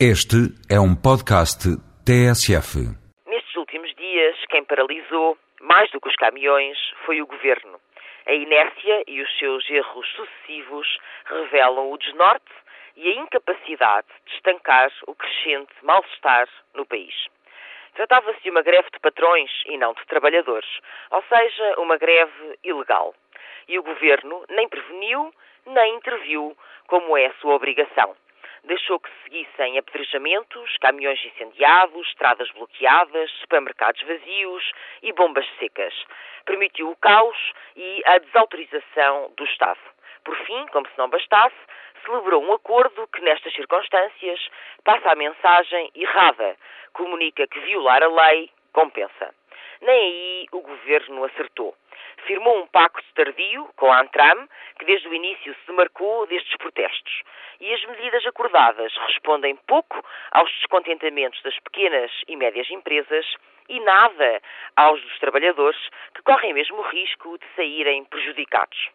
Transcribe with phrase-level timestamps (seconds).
[0.00, 1.70] Este é um podcast
[2.02, 2.82] TSF.
[3.30, 7.78] Nestes últimos dias, quem paralisou, mais do que os caminhões, foi o governo.
[8.26, 12.50] A inércia e os seus erros sucessivos revelam o desnorte
[12.96, 17.14] e a incapacidade de estancar o crescente mal-estar no país.
[17.94, 20.68] Tratava-se de uma greve de patrões e não de trabalhadores,
[21.12, 23.14] ou seja, uma greve ilegal.
[23.68, 25.32] E o governo nem preveniu
[25.66, 26.56] nem interviu,
[26.88, 28.16] como é a sua obrigação
[28.64, 35.94] deixou que seguissem apedrejamentos, caminhões incendiados, estradas bloqueadas, supermercados vazios e bombas secas.
[36.44, 37.36] Permitiu o caos
[37.76, 39.80] e a desautorização do Estado.
[40.24, 41.56] Por fim, como se não bastasse,
[42.04, 44.48] celebrou um acordo que, nestas circunstâncias,
[44.84, 46.56] passa a mensagem errada,
[46.92, 49.34] comunica que violar a lei compensa.
[49.84, 51.74] Nem aí o governo acertou
[52.26, 54.48] firmou um pacto tardio com a Antram,
[54.78, 57.22] que desde o início se demarcou destes protestos.
[57.60, 60.02] E as medidas acordadas respondem pouco
[60.32, 63.26] aos descontentamentos das pequenas e médias empresas
[63.68, 64.42] e nada
[64.76, 65.80] aos dos trabalhadores,
[66.14, 68.90] que correm mesmo o risco de saírem prejudicados.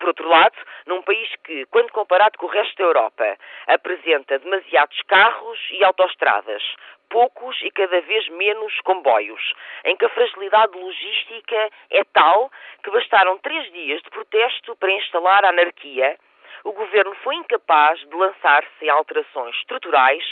[0.00, 0.56] Por outro lado,
[0.86, 6.62] num país que, quando comparado com o resto da Europa, apresenta demasiados carros e autoestradas,
[7.10, 9.52] poucos e cada vez menos comboios,
[9.84, 12.50] em que a fragilidade logística é tal
[12.82, 16.16] que bastaram três dias de protesto para instalar a anarquia,
[16.64, 20.24] o governo foi incapaz de lançar-se em alterações estruturais,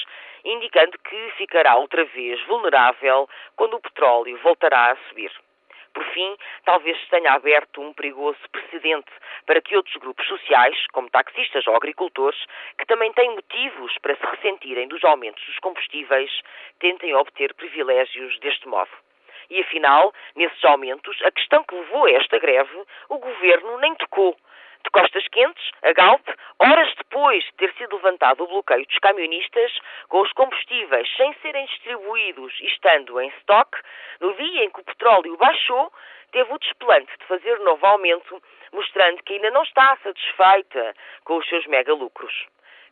[0.44, 5.32] indicando que ficará outra vez vulnerável quando o petróleo voltará a subir.
[5.92, 9.10] Por fim, talvez tenha aberto um perigoso precedente
[9.46, 12.38] para que outros grupos sociais, como taxistas ou agricultores,
[12.78, 16.30] que também têm motivos para se ressentirem dos aumentos dos combustíveis,
[16.78, 18.90] tentem obter privilégios deste modo.
[19.50, 24.36] E afinal, nesses aumentos, a questão que levou a esta greve, o governo nem tocou
[24.88, 26.26] de costas quentes, a Galp,
[26.58, 31.66] horas depois de ter sido levantado o bloqueio dos camionistas, com os combustíveis sem serem
[31.66, 33.70] distribuídos e estando em stock,
[34.20, 35.92] no dia em que o petróleo baixou,
[36.32, 38.42] teve o desplante de fazer novo aumento,
[38.72, 42.46] mostrando que ainda não está satisfeita com os seus mega lucros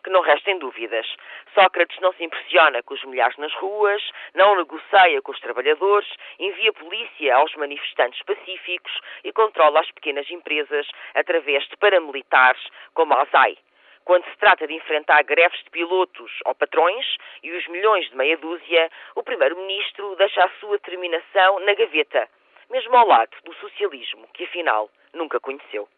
[0.07, 1.05] que não restem dúvidas.
[1.53, 4.01] Sócrates não se impressiona com os milhares nas ruas,
[4.35, 6.09] não negocia com os trabalhadores,
[6.39, 12.63] envia polícia aos manifestantes pacíficos e controla as pequenas empresas através de paramilitares
[12.95, 13.59] como a ASAI.
[14.05, 18.37] Quando se trata de enfrentar greves de pilotos ou patrões e os milhões de meia
[18.37, 22.29] dúzia, o Primeiro-Ministro deixa a sua determinação na gaveta,
[22.71, 25.89] mesmo ao lado do socialismo, que afinal nunca conheceu.